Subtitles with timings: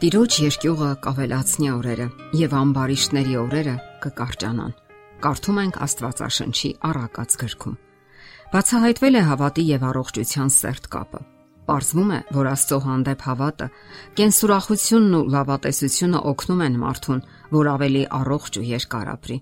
[0.00, 2.04] Տիրոջ երկյուղը կավելացնի օրերը
[2.40, 4.70] եւ ամբարիշտների օրերը կկարճանան։
[5.26, 7.74] Կարդում ենք Աստվածաշնչի առակած գրքում։
[8.54, 11.20] Բացահայտվել է հավատի եւ առողջության սերտ կապը։
[11.68, 13.68] Պարզվում է, որ Աստծո հանդեպ հավատը,
[14.16, 17.22] կենսուրախությունն ու լավատեսությունը օգնում են մարդուն,
[17.60, 19.38] որ ավելի առողջ ու երկար ապրի։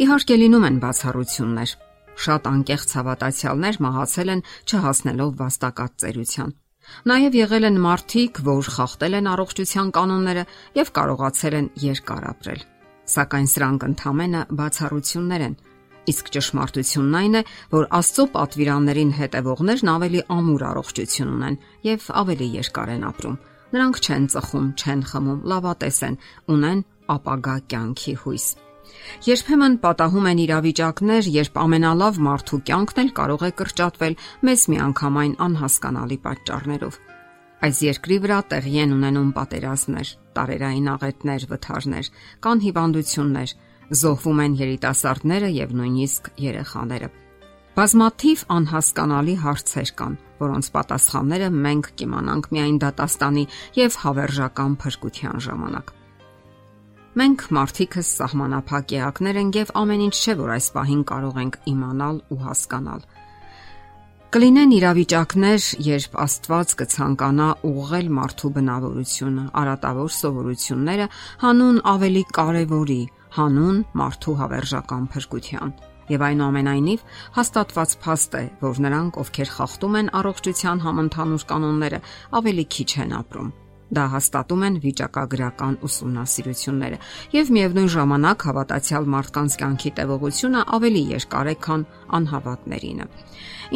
[0.00, 1.76] Իհարկե լինում են բացառություններ։
[2.24, 6.59] Շատ անկեղծ հավատացյալներ մահացել են չհասնելով վաստակած ծերության։
[7.10, 10.44] Նաև եղել են մարդիկ, որ խախտել են առողջության կանոնները
[10.80, 12.62] եւ կարողացել են երկար ապրել։
[13.10, 15.58] Սակայն սրանք ընդհանրապես բացառություններ են։
[16.10, 17.42] Իսկ ճշմարտությունն այն է,
[17.74, 23.36] որ Աստծո պատվիրաններին հետևողներն ավելի ամուր առողջություն ունեն եւ ավելի երկար են ապրում։
[23.70, 26.18] Նրանք չեն ծխում, չեն խմում, լավատես են,
[26.56, 26.82] ունեն
[27.14, 28.46] ապագա կյանքի հույս։
[29.26, 34.18] Երբեմն պատահում են իրավիճակներ, երբ ամենալավ մարդու կյանքն էլ կարող է կրճատվել
[34.48, 37.00] մեծ միանգամայն անհասկանալի պատճառներով։
[37.60, 42.06] Այս երկրի վրա տեղի են ունենում պատերազմներ, տարերային աղետներ, վթարներ,
[42.40, 43.52] կան հիվանդություններ,
[44.00, 47.10] զոհվում են երիտասարդները եւ նույնիսկ երեխաները։
[47.76, 53.46] Բազմաթիվ անհասկանալի հարցեր կան, որոնց պատասխանները մենք կիմանանք միայն դատաստանի
[53.78, 55.99] եւ հավերժական փրկության ժամանակ։
[57.18, 62.18] Մենք մարդիկս սահմանափակ էակներ ենք եւ ամեն ինչ չէ, որ այս պահին կարող ենք իմանալ
[62.30, 63.00] ու հասկանալ։
[64.30, 71.08] Կլինեն իրավիճակներ, երբ Աստված կցանկանա ուղղել մարդու բնավորությունը, արատավոր սովորությունները
[71.42, 73.00] հանուն ավելի կարևորի,
[73.40, 75.72] հանուն մարդու հավերժական փրկության։
[76.14, 77.02] Եվ այնուամենայնիվ
[77.40, 82.00] հաստատված փաստ է, որ նրանք, ովքեր խախտում են առողջության համընդհանուր կանոնները,
[82.38, 83.50] ավելի քիչ են ապրում
[83.90, 86.98] Դա հաստատում են վիճակագրական ուսումնասիրությունները,
[87.34, 91.86] եւ միևնույն ժամանակ հավատացյալ մարդկանց կյանքի տևողությունը ավելի երկար է, քան
[92.20, 93.08] անհավատներինը։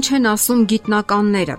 [0.00, 1.56] Ինչ են ասում գիտնականները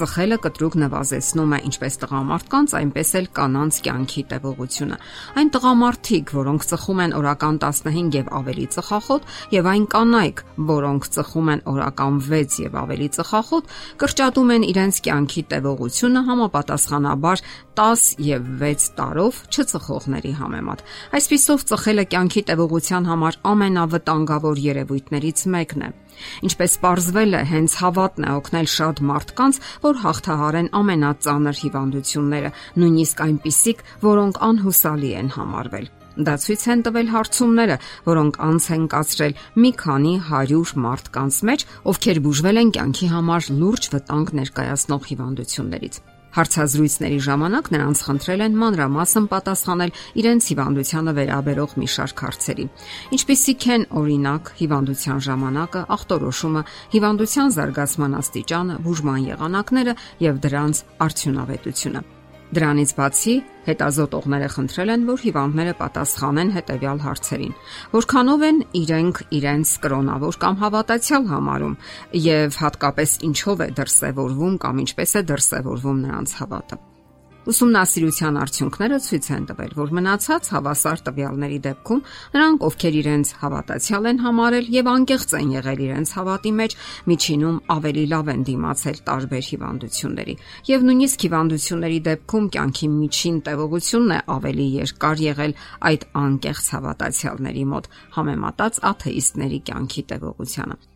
[0.00, 4.96] Ծխելը կտրուկ նվազեցնում է ինչպես տղամարդկանց, այնպես էլ կանանց կյանքի տևողությունը։
[5.40, 11.50] Այն տղամարդիկ, որոնք ծխում են օրական 15 եւ ավելի ծխախոտ, եւ այն կանայք, որոնք ծխում
[11.52, 17.44] են օրական 6 եւ ավելի ծխախոտ, կրճատում են իրենց կյանքի տևողությունը համապատասխանաբար
[17.80, 20.84] 10 եւ 6 տարով չծխողների համեմատ։
[21.20, 25.92] Այսպիսով ծխելը կյանքի տևողության համար ամենավտանգավոր երևույթներից մեկն է։
[26.46, 32.50] Ինչպես ողրզվել է, հենց հավատն է օգնել շատ մարդկանց, որ հաղթահարեն ամենածանր հիվանդությունները,
[32.80, 37.76] նույնիսկ այնպիսիք, որոնք անհուսալի են համարվել։ Դա ցույց են տվել հարցումները,
[38.10, 43.92] որոնք անց են կացրել մի քանի 100 մարդկանց մեջ, ովքեր բուժվել են կյանքի համար լուրջ
[43.94, 46.02] վտանգ ներկայացնող հիվանդություններից։
[46.36, 52.66] Հարցազրույցների ժամանակ նրանց խնդրել են մանրամասն պատասխանել իրենց հիվանդությանը վերաբերող մի շարք հարցերի։
[53.18, 56.62] Ինչպիսիք են օրինակ հիվանդության ժամանակը, ախտորոշումը,
[56.94, 59.98] հիվանդության զարգացման աստիճանը, բուժման եղանակները
[60.30, 62.19] եւ դրանց արդյունավետությունը։
[62.50, 63.34] Դրանից բացի
[63.68, 67.54] հետազոտողները խնդրել են, որ հիվանդները պատասխանեն հետևյալ հարցերին.
[67.94, 71.80] Որքանով են իրենք իրենց կրոնավոր կամ հավատացյալ համարում
[72.26, 76.84] եւ հատկապես ինչով է դրսևորվում կամ ինչպես է դրսևորվում նրանց հավատը։
[77.50, 82.02] Ուսումնասիրության արդյունքները ցույց են տվել, որ մնացած հավասար տվյալների դեպքում
[82.34, 86.76] նրանք, ովքեր իրենց հավատացյալ են համարել եւ անկեղծ են եղել իրենց հավատի մեջ,
[87.10, 90.36] միջինում ավելի լավ են դիմացել տարբեր հիվանդությունների։
[90.70, 95.56] Եվ նույնիսկ հիվանդությունների դեպքում կյանքի միջին տևողությունն է ավելի երկար եղել
[95.90, 97.90] այդ անկեղծ հավատացյալների մոտ,
[98.20, 100.89] համեմատած աթեիստների կյանքի տևողությանը։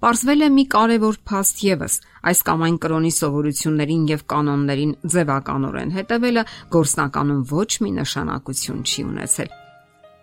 [0.00, 1.94] Պարզվել է մի կարևոր փաստ եւս.
[2.30, 9.50] այս կամ այն կրոնի սովորություններին եւ կանոններին ձևականորեն հետևելը գործնականում ոչ մի նշանակություն չի ունեցել։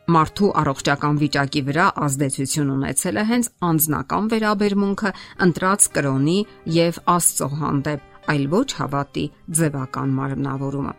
[0.08, 5.12] Մարդու առողջական վիճակի վրա ազդեցություն ունեցել է հենց անձնական վերաբերմունքը
[5.46, 6.40] ընտրած կրոնի
[6.78, 8.02] եւ Աստծո հանդեպ,
[8.34, 9.26] այլ ոչ հավատի
[9.62, 10.96] ձևական մարմնավորումը։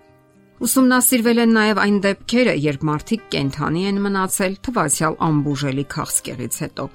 [0.58, 6.90] Ուսումնասիրվել են նաև այն դեպքերը, երբ մարդիկ կենթանի են մնացել թվացial ամբուժելի քաղցկեղից հետո։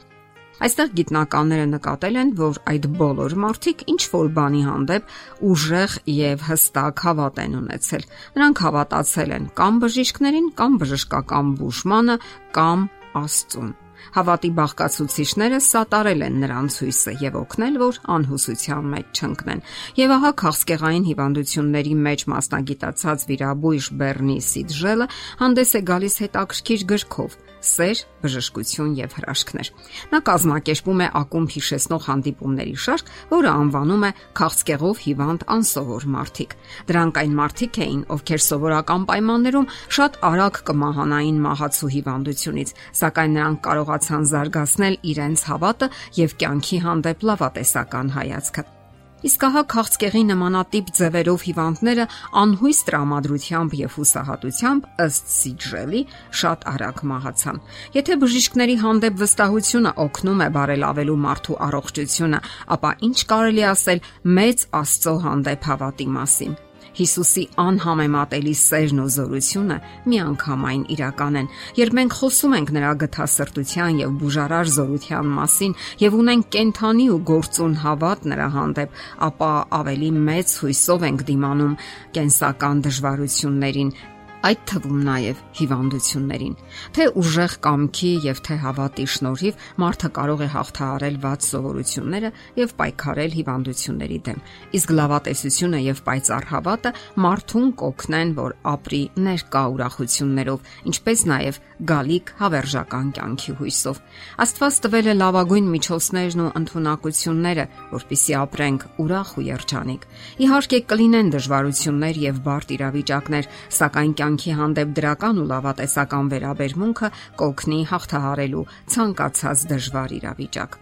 [0.61, 5.13] Այստեղ գիտնականները նկատել են, որ այդ բոլոր մարդիկ ինչ որ բանի հանդեպ
[5.49, 8.03] ուժեղ եւ հստակ հավատ են ունեցել։
[8.37, 12.17] Նրանք հավատացել են կամ բժիշկներին, կամ բժշկական բուժմանը,
[12.53, 13.73] կամ Աստծուն։
[14.13, 19.63] Հավատի բաղկացուցիչները սատարել են նրանց հույսը եւ օգնել, որ անհուսության մեջ չընկնեն։
[20.01, 25.09] Եվ ահա քաղցկեղային հիվանդությունների մեջ մասնագիտացած վիրաբույժ Բեռնի Սիդժելը
[25.43, 29.69] հանդես է գալիս հետաքրքիր գրքով սեր, բժշկություն եւ հրաշքներ։
[30.13, 36.55] Նա կազմակերպում է ակումբ հիշեցնող հանդիպումների շարք, որը անվանում է քաղցկեղով հիվանդ անսովոր մարդիկ։
[36.91, 44.29] Դրանք այն մարդիկ էին, ովքեր սովորական պայմաններում շատ արագ կմահանային մահացու հիվանդությունից, սակայն նրանք կարողացան
[44.33, 45.91] զարգացնել իրենց հավատը
[46.23, 48.82] եւ կյանքի հանդեպ լավատեսական հայացքը։
[49.23, 52.05] Իսկ ահա քաղցկեղի նմանատիպ ձևերով հիվանդները
[52.41, 56.01] անհույս տրամադրությամբ եւ հուսահատությամբ ըստ Սիջրելի
[56.41, 57.61] շատ արագ մահացան։
[57.95, 62.43] Եթե բժիշկների հանդեպ վստահությունը օգնում է բարելավելու մարդու առողջությունը,
[62.75, 64.05] ապա ինչ կարելի ասել
[64.43, 66.61] մեծ Աստծո հանդեպ հավատի մասին։
[66.93, 69.77] Հիսուսի անհամեմատելի սերն ու զորությունը
[70.13, 71.47] միանգամայն իրական են,
[71.79, 77.75] երբ մենք խոսում ենք նրա գթասրտության եւ բուժարար զորության մասին եւ ունենք կենթանի ու գործուն
[77.83, 78.97] հավատ նրա հանդեպ,
[79.29, 79.51] ապա
[79.81, 81.77] ավելի մեծ հույսով ենք դիմանում
[82.13, 83.95] կենսական դժվարություններին
[84.43, 86.55] այդ թվում նաև հիվանդություններին։
[86.95, 93.35] Թե ուժեղ կամքի եւ թե հավատի շնորհիվ մարդը կարող է հաղթահարել ված սովորությունները եւ պայքարել
[93.37, 94.41] հիվանդությունների դեմ։
[94.79, 96.93] Իսկ լավատեսությունը եւ պայծառ հավատը
[97.23, 101.61] մարդուն կօգնեն, որ ապրի ներկա ուրախություններով, ինչպես նաև
[101.93, 104.01] գալիք հավերժական կյանքի հույսով։
[104.43, 110.05] Աստված տվել է լավագույն միջոցներն ու ընտունակությունները, որpիսի ապրենք ուրախ ու երջանիկ։
[110.43, 113.49] Իհարկե կլինեն դժվարություններ եւ բարդ իրավիճակներ,
[113.79, 117.07] սակայն կյանքի հանդեպ դրական ու լավատեսական վերաբերմունքը
[117.37, 118.63] կօգնի հաղթահարելու
[118.93, 120.77] ցանկացած դժվար իրավիճակ։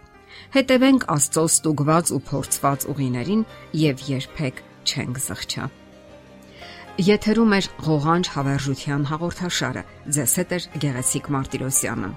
[0.56, 3.42] Հետևենք Աստծո ստուգված ու փորձված ուղիներին
[3.82, 5.64] եւ երբեք չենք զղջա։
[7.12, 9.82] Եթերում է ղողանջ հավերժության հաղորդաշարը։
[10.16, 12.10] Ձեզ հետ է Գեղեցիկ Մարտիրոսյանը։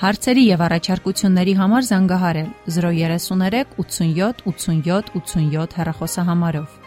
[0.00, 6.79] Հարցերի եւ առաջարկությունների համար զանգահարել 033 87 87 87 հեռախոսահամարով։